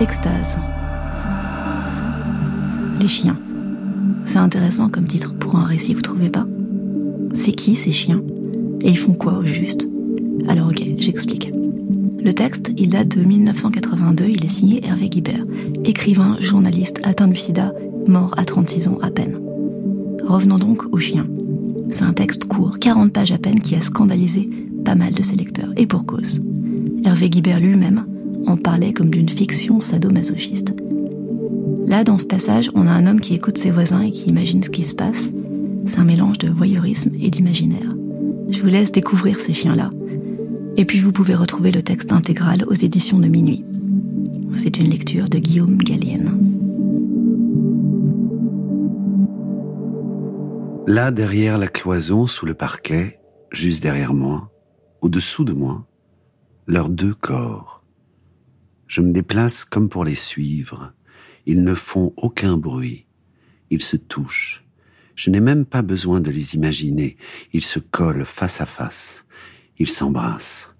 Extase. 0.00 0.56
Les 3.00 3.08
chiens. 3.08 3.36
C'est 4.24 4.38
intéressant 4.38 4.88
comme 4.88 5.08
titre 5.08 5.34
pour 5.34 5.56
un 5.56 5.64
récit, 5.64 5.92
vous 5.92 6.02
trouvez 6.02 6.30
pas? 6.30 6.46
C'est 7.34 7.50
qui 7.50 7.74
ces 7.74 7.90
chiens? 7.90 8.22
Et 8.80 8.90
ils 8.90 8.98
font 8.98 9.14
quoi 9.14 9.38
au 9.38 9.42
juste? 9.44 9.88
Alors 10.46 10.68
ok, 10.68 10.84
j'explique. 10.98 11.52
Le 12.22 12.32
texte, 12.32 12.72
il 12.76 12.90
date 12.90 13.16
de 13.16 13.24
1982, 13.24 14.26
il 14.26 14.44
est 14.44 14.50
signé 14.50 14.86
Hervé 14.86 15.08
Guibert, 15.08 15.42
écrivain, 15.84 16.36
journaliste 16.38 17.00
atteint 17.02 17.26
du 17.26 17.36
sida, 17.36 17.72
mort 18.06 18.34
à 18.36 18.44
36 18.44 18.86
ans 18.88 18.98
à 19.02 19.10
peine. 19.10 19.40
Revenons 20.24 20.58
donc 20.58 20.84
aux 20.92 21.00
chiens. 21.00 21.26
C'est 21.90 22.04
un 22.04 22.12
texte 22.12 22.44
court, 22.44 22.78
40 22.78 23.12
pages 23.12 23.32
à 23.32 23.38
peine, 23.38 23.58
qui 23.58 23.74
a 23.74 23.80
scandalisé 23.80 24.48
pas 24.84 24.94
mal 24.94 25.12
de 25.12 25.22
ses 25.22 25.34
lecteurs, 25.34 25.72
et 25.76 25.86
pour 25.86 26.06
cause. 26.06 26.40
Hervé 27.04 27.30
Guibert 27.30 27.58
lui-même 27.58 28.04
en 28.48 28.56
parlait 28.56 28.92
comme 28.92 29.10
d'une 29.10 29.28
fiction 29.28 29.80
sadomasochiste. 29.80 30.74
Là, 31.86 32.02
dans 32.04 32.18
ce 32.18 32.24
passage, 32.24 32.70
on 32.74 32.86
a 32.86 32.90
un 32.90 33.06
homme 33.06 33.20
qui 33.20 33.34
écoute 33.34 33.58
ses 33.58 33.70
voisins 33.70 34.00
et 34.00 34.10
qui 34.10 34.28
imagine 34.28 34.62
ce 34.62 34.70
qui 34.70 34.84
se 34.84 34.94
passe. 34.94 35.28
C'est 35.86 35.98
un 35.98 36.04
mélange 36.04 36.38
de 36.38 36.48
voyeurisme 36.48 37.12
et 37.20 37.30
d'imaginaire. 37.30 37.94
Je 38.50 38.60
vous 38.60 38.68
laisse 38.68 38.92
découvrir 38.92 39.40
ces 39.40 39.52
chiens-là, 39.52 39.90
et 40.76 40.84
puis 40.84 41.00
vous 41.00 41.12
pouvez 41.12 41.34
retrouver 41.34 41.70
le 41.70 41.82
texte 41.82 42.12
intégral 42.12 42.64
aux 42.66 42.74
éditions 42.74 43.18
de 43.18 43.28
Minuit. 43.28 43.64
C'est 44.54 44.78
une 44.78 44.90
lecture 44.90 45.26
de 45.26 45.38
Guillaume 45.38 45.78
Gallienne. 45.78 46.38
Là, 50.86 51.10
derrière 51.10 51.58
la 51.58 51.68
cloison, 51.68 52.26
sous 52.26 52.46
le 52.46 52.54
parquet, 52.54 53.20
juste 53.52 53.82
derrière 53.82 54.14
moi, 54.14 54.50
au-dessous 55.02 55.44
de 55.44 55.52
moi, 55.52 55.86
leurs 56.66 56.88
deux 56.88 57.14
corps. 57.14 57.78
Je 58.88 59.02
me 59.02 59.12
déplace 59.12 59.66
comme 59.66 59.90
pour 59.90 60.04
les 60.04 60.14
suivre. 60.14 60.92
Ils 61.44 61.62
ne 61.62 61.74
font 61.74 62.14
aucun 62.16 62.56
bruit. 62.56 63.06
Ils 63.68 63.82
se 63.82 63.96
touchent. 63.96 64.64
Je 65.14 65.28
n'ai 65.28 65.40
même 65.40 65.66
pas 65.66 65.82
besoin 65.82 66.22
de 66.22 66.30
les 66.30 66.54
imaginer. 66.54 67.18
Ils 67.52 67.62
se 67.62 67.78
collent 67.78 68.24
face 68.24 68.62
à 68.62 68.66
face. 68.66 69.26
Ils 69.78 69.88
s'embrassent. 69.88 70.70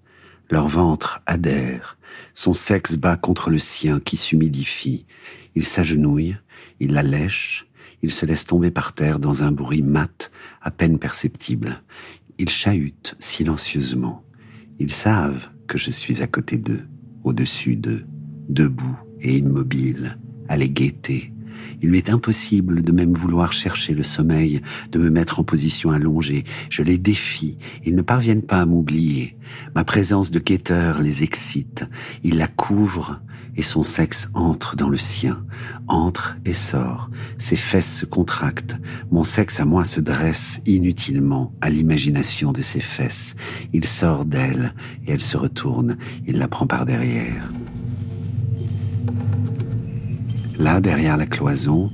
Leur 0.49 0.67
ventre 0.67 1.21
adhère. 1.27 1.99
Son 2.33 2.55
sexe 2.55 2.95
bat 2.95 3.15
contre 3.15 3.51
le 3.51 3.59
sien 3.59 3.99
qui 3.99 4.17
s'humidifie. 4.17 5.05
Il 5.53 5.63
s'agenouille. 5.63 6.35
Il 6.79 6.93
la 6.93 7.03
lèche. 7.03 7.67
Il 8.01 8.11
se 8.11 8.25
laisse 8.25 8.45
tomber 8.45 8.71
par 8.71 8.93
terre 8.93 9.19
dans 9.19 9.43
un 9.43 9.51
bruit 9.51 9.83
mat, 9.83 10.31
à 10.61 10.71
peine 10.71 10.97
perceptible. 10.97 11.83
Ils 12.39 12.49
chahutent 12.49 13.15
silencieusement. 13.19 14.23
Ils 14.79 14.93
savent 14.93 15.49
que 15.67 15.77
je 15.77 15.91
suis 15.91 16.23
à 16.23 16.27
côté 16.27 16.57
d'eux, 16.57 16.87
au-dessus 17.23 17.75
d'eux, 17.75 18.05
debout 18.49 18.97
et 19.21 19.37
immobile, 19.37 20.17
à 20.47 20.57
les 20.57 20.69
guetter, 20.69 21.31
il 21.81 21.89
m'est 21.89 22.09
impossible 22.09 22.81
de 22.81 22.91
même 22.91 23.13
vouloir 23.13 23.53
chercher 23.53 23.93
le 23.93 24.03
sommeil, 24.03 24.61
de 24.91 24.99
me 24.99 25.09
mettre 25.09 25.39
en 25.39 25.43
position 25.43 25.91
allongée. 25.91 26.43
Je 26.69 26.83
les 26.83 26.97
défie. 26.97 27.57
Ils 27.85 27.95
ne 27.95 28.01
parviennent 28.01 28.41
pas 28.41 28.61
à 28.61 28.65
m'oublier. 28.65 29.37
Ma 29.75 29.83
présence 29.83 30.31
de 30.31 30.39
guetteur 30.39 31.01
les 31.01 31.23
excite. 31.23 31.85
Il 32.23 32.37
la 32.37 32.47
couvre 32.47 33.21
et 33.55 33.61
son 33.61 33.83
sexe 33.83 34.29
entre 34.33 34.75
dans 34.75 34.89
le 34.89 34.97
sien, 34.97 35.43
entre 35.87 36.37
et 36.45 36.53
sort. 36.53 37.09
Ses 37.37 37.55
fesses 37.55 37.93
se 37.93 38.05
contractent. 38.05 38.77
Mon 39.11 39.23
sexe 39.23 39.59
à 39.59 39.65
moi 39.65 39.85
se 39.85 39.99
dresse 39.99 40.61
inutilement 40.65 41.53
à 41.61 41.69
l'imagination 41.69 42.51
de 42.51 42.61
ses 42.61 42.79
fesses. 42.79 43.35
Il 43.73 43.85
sort 43.85 44.25
d'elle 44.25 44.73
et 45.05 45.11
elle 45.11 45.21
se 45.21 45.37
retourne. 45.37 45.97
Il 46.27 46.37
la 46.37 46.47
prend 46.47 46.67
par 46.67 46.85
derrière. 46.85 47.51
Là, 50.59 50.81
derrière 50.81 51.15
la 51.15 51.25
cloison, 51.25 51.89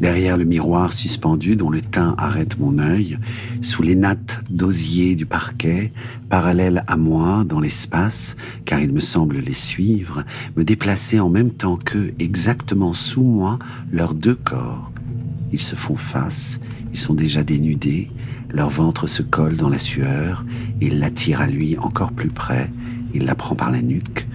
derrière 0.00 0.36
le 0.36 0.44
miroir 0.44 0.92
suspendu 0.92 1.54
dont 1.54 1.70
le 1.70 1.80
teint 1.80 2.16
arrête 2.18 2.58
mon 2.58 2.80
œil, 2.80 3.18
sous 3.62 3.82
les 3.82 3.94
nattes 3.94 4.40
d'osier 4.50 5.14
du 5.14 5.26
parquet, 5.26 5.92
parallèle 6.28 6.82
à 6.88 6.96
moi 6.96 7.44
dans 7.46 7.60
l'espace, 7.60 8.36
car 8.64 8.80
il 8.80 8.92
me 8.92 8.98
semble 8.98 9.36
les 9.36 9.52
suivre, 9.52 10.24
me 10.56 10.64
déplacer 10.64 11.20
en 11.20 11.28
même 11.28 11.52
temps 11.52 11.76
qu'eux, 11.76 12.12
exactement 12.18 12.92
sous 12.92 13.22
moi, 13.22 13.60
leurs 13.92 14.14
deux 14.14 14.34
corps. 14.34 14.90
Ils 15.52 15.60
se 15.60 15.76
font 15.76 15.96
face, 15.96 16.58
ils 16.92 16.98
sont 16.98 17.14
déjà 17.14 17.44
dénudés, 17.44 18.10
leur 18.52 18.70
ventre 18.70 19.06
se 19.06 19.22
colle 19.22 19.54
dans 19.54 19.68
la 19.68 19.78
sueur, 19.78 20.44
il 20.80 20.98
l'attire 20.98 21.40
à 21.40 21.46
lui 21.46 21.78
encore 21.78 22.10
plus 22.10 22.30
près, 22.30 22.72
il 23.14 23.24
la 23.24 23.36
prend 23.36 23.54
par 23.54 23.70
la 23.70 23.82
nuque, 23.82 24.26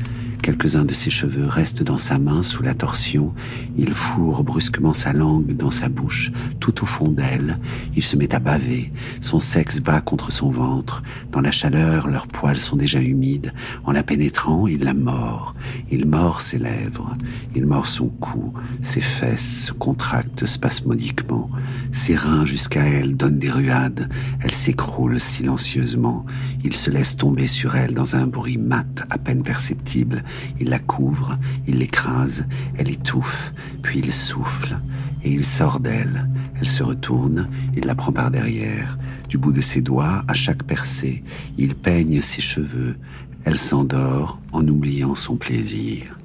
Quelques-uns 0.46 0.86
de 0.86 0.94
ses 0.94 1.10
cheveux 1.10 1.48
restent 1.48 1.82
dans 1.82 1.98
sa 1.98 2.20
main 2.20 2.44
sous 2.44 2.62
la 2.62 2.76
torsion. 2.76 3.34
Il 3.78 3.96
fourre 3.96 4.44
brusquement 4.44 4.94
sa 4.94 5.12
langue 5.12 5.56
dans 5.56 5.72
sa 5.72 5.90
bouche, 5.90 6.32
tout 6.60 6.84
au 6.84 6.86
fond 6.86 7.08
d'elle. 7.08 7.58
Il 7.96 8.04
se 8.04 8.16
met 8.16 8.32
à 8.36 8.38
baver. 8.38 8.94
Son 9.22 9.40
sexe 9.40 9.80
bat 9.80 10.02
contre 10.02 10.32
son 10.32 10.52
ventre. 10.52 11.02
Dans 11.32 11.42
la 11.42 11.50
chaleur, 11.50 12.08
leurs 12.08 12.28
poils 12.28 12.60
sont 12.60 12.76
déjà 12.76 13.02
humides. 13.02 13.54
En 13.86 13.92
la 13.92 14.04
pénétrant, 14.04 14.68
il 14.68 14.84
la 14.84 14.94
mord. 14.94 15.56
Il 15.90 16.06
mord 16.06 16.42
ses 16.42 16.60
lèvres. 16.60 17.16
Il 17.56 17.66
mord 17.66 17.88
son 17.88 18.10
cou. 18.10 18.54
Ses 18.84 19.02
fesses 19.02 19.66
se 19.66 19.72
contractent 19.72 20.46
spasmodiquement. 20.46 21.50
Ses 21.92 22.16
reins 22.16 22.46
jusqu'à 22.46 22.84
elle 22.84 23.18
donnent 23.18 23.40
des 23.40 23.50
ruades. 23.50 24.12
Elle 24.42 24.52
s'écroule 24.52 25.20
silencieusement. 25.20 26.24
Il 26.66 26.74
se 26.74 26.90
laisse 26.90 27.16
tomber 27.16 27.46
sur 27.46 27.76
elle 27.76 27.94
dans 27.94 28.16
un 28.16 28.26
bruit 28.26 28.58
mat 28.58 29.04
à 29.12 29.20
peine 29.20 29.44
perceptible. 29.44 30.24
Il 30.60 30.70
la 30.70 30.80
couvre, 30.80 31.38
il 31.68 31.78
l'écrase, 31.78 32.48
elle 32.76 32.90
étouffe, 32.90 33.54
puis 33.84 34.00
il 34.00 34.12
souffle, 34.12 34.80
et 35.24 35.32
il 35.32 35.46
sort 35.46 35.80
d'elle. 35.80 36.28
Elle 36.60 36.68
se 36.68 36.82
retourne, 36.82 37.48
il 37.78 37.86
la 37.86 37.94
prend 37.94 38.12
par 38.12 38.32
derrière. 38.32 38.98
Du 39.30 39.38
bout 39.38 39.52
de 39.52 39.62
ses 39.62 39.82
doigts, 39.82 40.26
à 40.28 40.34
chaque 40.34 40.64
percée, 40.64 41.24
il 41.56 41.76
peigne 41.76 42.20
ses 42.24 42.42
cheveux. 42.42 42.98
Elle 43.44 43.58
s'endort 43.58 44.40
en 44.52 44.68
oubliant 44.68 45.14
son 45.14 45.36
plaisir. 45.36 46.18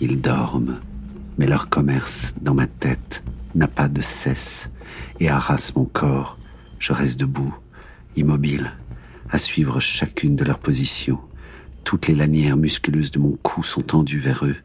Ils 0.00 0.18
dorment, 0.18 0.80
mais 1.36 1.46
leur 1.46 1.68
commerce 1.68 2.34
dans 2.40 2.54
ma 2.54 2.66
tête 2.66 3.22
n'a 3.54 3.68
pas 3.68 3.88
de 3.88 4.00
cesse 4.00 4.70
et 5.20 5.28
harasse 5.28 5.76
mon 5.76 5.84
corps. 5.84 6.38
Je 6.78 6.94
reste 6.94 7.20
debout, 7.20 7.54
immobile, 8.16 8.72
à 9.30 9.38
suivre 9.38 9.80
chacune 9.80 10.36
de 10.36 10.44
leurs 10.44 10.58
positions. 10.58 11.20
Toutes 11.84 12.06
les 12.06 12.14
lanières 12.14 12.56
musculeuses 12.56 13.10
de 13.10 13.18
mon 13.18 13.36
cou 13.42 13.62
sont 13.62 13.82
tendues 13.82 14.18
vers 14.18 14.44
eux. 14.44 14.56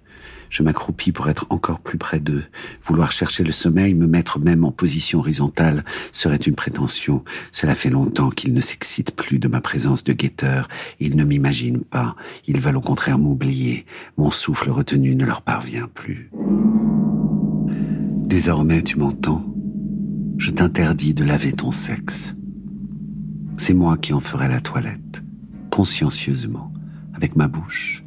Je 0.49 0.61
m'accroupis 0.61 1.11
pour 1.11 1.29
être 1.29 1.47
encore 1.49 1.79
plus 1.79 1.97
près 1.97 2.19
d'eux. 2.19 2.43
Vouloir 2.83 3.11
chercher 3.11 3.43
le 3.43 3.51
sommeil, 3.51 3.95
me 3.95 4.05
mettre 4.05 4.39
même 4.39 4.63
en 4.63 4.71
position 4.71 5.17
horizontale, 5.17 5.83
serait 6.11 6.35
une 6.35 6.53
prétention. 6.53 7.23
Cela 7.51 7.73
fait 7.73 7.89
longtemps 7.89 8.29
qu'ils 8.29 8.53
ne 8.53 8.61
s'excitent 8.61 9.15
plus 9.15 9.39
de 9.39 9.47
ma 9.47 9.61
présence 9.61 10.03
de 10.03 10.13
guetteur. 10.13 10.67
Ils 10.99 11.15
ne 11.15 11.23
m'imaginent 11.23 11.83
pas. 11.83 12.15
Ils 12.45 12.59
veulent 12.59 12.77
au 12.77 12.81
contraire 12.81 13.17
m'oublier. 13.17 13.87
Mon 14.17 14.29
souffle 14.29 14.69
retenu 14.69 15.15
ne 15.15 15.25
leur 15.25 15.41
parvient 15.41 15.87
plus. 15.87 16.29
Désormais, 18.27 18.83
tu 18.83 18.97
m'entends? 18.97 19.43
Je 20.37 20.51
t'interdis 20.51 21.15
de 21.15 21.23
laver 21.23 21.53
ton 21.53 21.71
sexe. 21.71 22.35
C'est 23.57 23.73
moi 23.73 23.97
qui 23.97 24.13
en 24.13 24.19
ferai 24.19 24.47
la 24.47 24.61
toilette, 24.61 25.23
consciencieusement 25.69 26.73
avec 27.13 27.35
ma 27.35 27.47
bouche, 27.47 28.03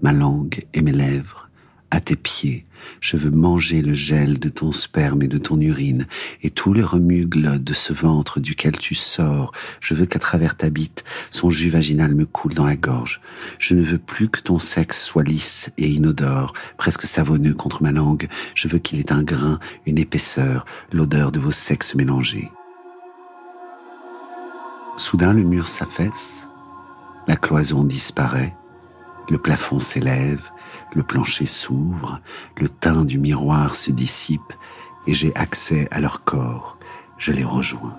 ma 0.00 0.12
langue 0.12 0.64
et 0.74 0.80
mes 0.80 0.92
lèvres, 0.92 1.50
à 1.90 2.00
tes 2.00 2.16
pieds. 2.16 2.66
Je 3.00 3.16
veux 3.16 3.30
manger 3.30 3.82
le 3.82 3.94
gel 3.94 4.38
de 4.38 4.48
ton 4.48 4.70
sperme 4.70 5.22
et 5.22 5.28
de 5.28 5.38
ton 5.38 5.60
urine 5.60 6.06
et 6.42 6.50
tout 6.50 6.72
le 6.72 6.84
remugles 6.84 7.62
de 7.62 7.72
ce 7.72 7.92
ventre 7.92 8.38
duquel 8.38 8.76
tu 8.76 8.94
sors. 8.94 9.52
Je 9.80 9.94
veux 9.94 10.06
qu'à 10.06 10.18
travers 10.18 10.56
ta 10.56 10.70
bite, 10.70 11.04
son 11.30 11.50
jus 11.50 11.70
vaginal 11.70 12.14
me 12.14 12.24
coule 12.24 12.54
dans 12.54 12.66
la 12.66 12.76
gorge. 12.76 13.20
Je 13.58 13.74
ne 13.74 13.82
veux 13.82 13.98
plus 13.98 14.28
que 14.28 14.40
ton 14.40 14.58
sexe 14.58 15.02
soit 15.02 15.24
lisse 15.24 15.70
et 15.78 15.88
inodore, 15.88 16.52
presque 16.76 17.04
savonneux 17.04 17.54
contre 17.54 17.82
ma 17.82 17.92
langue. 17.92 18.28
Je 18.54 18.68
veux 18.68 18.78
qu'il 18.78 19.00
ait 19.00 19.12
un 19.12 19.22
grain, 19.22 19.58
une 19.84 19.98
épaisseur, 19.98 20.64
l'odeur 20.92 21.32
de 21.32 21.40
vos 21.40 21.52
sexes 21.52 21.94
mélangés. 21.94 22.50
Soudain, 24.96 25.32
le 25.32 25.42
mur 25.42 25.68
s'affaisse 25.68 26.46
la 27.26 27.36
cloison 27.36 27.82
disparaît, 27.82 28.56
le 29.28 29.38
plafond 29.38 29.80
s'élève, 29.80 30.50
le 30.94 31.02
plancher 31.02 31.46
s'ouvre, 31.46 32.20
le 32.56 32.68
teint 32.68 33.04
du 33.04 33.18
miroir 33.18 33.74
se 33.74 33.90
dissipe 33.90 34.52
et 35.06 35.12
j'ai 35.12 35.34
accès 35.34 35.88
à 35.90 36.00
leur 36.00 36.24
corps, 36.24 36.78
je 37.18 37.32
les 37.32 37.44
rejoins. 37.44 37.96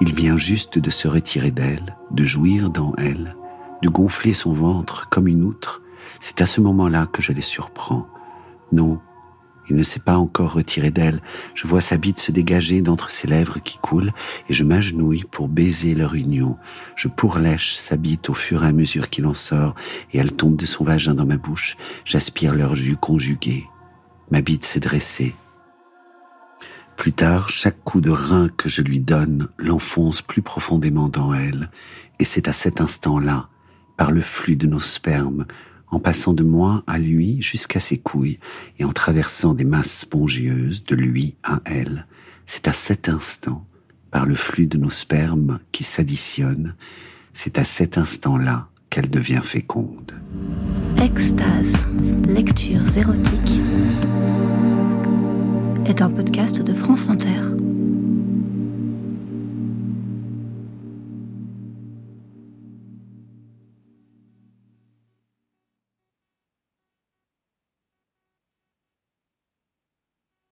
Il 0.00 0.12
vient 0.12 0.36
juste 0.36 0.78
de 0.78 0.90
se 0.90 1.08
retirer 1.08 1.50
d'elle, 1.50 1.96
de 2.10 2.24
jouir 2.24 2.68
dans 2.68 2.94
elle, 2.98 3.36
de 3.82 3.88
gonfler 3.88 4.34
son 4.34 4.52
ventre 4.52 5.08
comme 5.08 5.28
une 5.28 5.44
outre. 5.44 5.80
C'est 6.20 6.40
à 6.40 6.46
ce 6.46 6.60
moment-là 6.60 7.06
que 7.06 7.22
je 7.22 7.32
les 7.32 7.40
surprends. 7.40 8.06
Non, 8.72 9.00
Il 9.68 9.76
ne 9.76 9.82
s'est 9.82 10.00
pas 10.00 10.16
encore 10.16 10.52
retiré 10.52 10.90
d'elle. 10.90 11.20
Je 11.54 11.66
vois 11.66 11.80
sa 11.80 11.96
bite 11.96 12.18
se 12.18 12.32
dégager 12.32 12.82
d'entre 12.82 13.10
ses 13.10 13.26
lèvres 13.26 13.58
qui 13.60 13.78
coulent 13.78 14.12
et 14.48 14.54
je 14.54 14.64
m'agenouille 14.64 15.24
pour 15.30 15.48
baiser 15.48 15.94
leur 15.94 16.14
union. 16.14 16.56
Je 16.96 17.08
pourlèche 17.08 17.74
sa 17.74 17.96
bite 17.96 18.28
au 18.28 18.34
fur 18.34 18.64
et 18.64 18.68
à 18.68 18.72
mesure 18.72 19.08
qu'il 19.08 19.26
en 19.26 19.34
sort 19.34 19.74
et 20.12 20.18
elle 20.18 20.32
tombe 20.32 20.56
de 20.56 20.66
son 20.66 20.84
vagin 20.84 21.14
dans 21.14 21.26
ma 21.26 21.36
bouche. 21.36 21.76
J'aspire 22.04 22.54
leur 22.54 22.76
jus 22.76 22.96
conjugué. 22.96 23.64
Ma 24.30 24.40
bite 24.40 24.64
s'est 24.64 24.80
dressée. 24.80 25.34
Plus 26.96 27.12
tard, 27.12 27.48
chaque 27.48 27.82
coup 27.82 28.00
de 28.00 28.10
rein 28.10 28.48
que 28.48 28.68
je 28.68 28.80
lui 28.80 29.00
donne 29.00 29.48
l'enfonce 29.58 30.22
plus 30.22 30.42
profondément 30.42 31.08
dans 31.08 31.34
elle, 31.34 31.70
et 32.20 32.24
c'est 32.24 32.46
à 32.46 32.52
cet 32.52 32.80
instant-là, 32.80 33.48
par 33.96 34.12
le 34.12 34.20
flux 34.20 34.56
de 34.56 34.66
nos 34.66 34.80
spermes, 34.80 35.44
en 35.94 36.00
passant 36.00 36.32
de 36.32 36.42
moi 36.42 36.82
à 36.88 36.98
lui 36.98 37.40
jusqu'à 37.40 37.78
ses 37.78 37.98
couilles 37.98 38.40
et 38.78 38.84
en 38.84 38.92
traversant 38.92 39.54
des 39.54 39.64
masses 39.64 40.00
spongieuses 40.00 40.84
de 40.84 40.96
lui 40.96 41.36
à 41.44 41.60
elle. 41.64 42.06
C'est 42.46 42.66
à 42.66 42.72
cet 42.72 43.08
instant, 43.08 43.64
par 44.10 44.26
le 44.26 44.34
flux 44.34 44.66
de 44.66 44.76
nos 44.76 44.90
spermes 44.90 45.60
qui 45.70 45.84
s'additionnent, 45.84 46.74
c'est 47.32 47.58
à 47.58 47.64
cet 47.64 47.96
instant-là 47.96 48.68
qu'elle 48.90 49.08
devient 49.08 49.40
féconde. 49.42 50.12
Extase, 51.00 51.76
lectures 52.26 52.96
érotiques, 52.96 53.60
est 55.86 56.02
un 56.02 56.10
podcast 56.10 56.60
de 56.60 56.74
France 56.74 57.08
Inter. 57.08 57.40